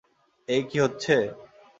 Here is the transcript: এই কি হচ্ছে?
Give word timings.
এই 0.49 0.61
কি 0.69 0.77
হচ্ছে? 0.79 1.15